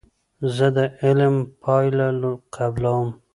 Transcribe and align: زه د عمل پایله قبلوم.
زه 0.55 0.67
د 0.75 0.77
عمل 1.03 1.35
پایله 1.63 2.31
قبلوم. 2.55 3.07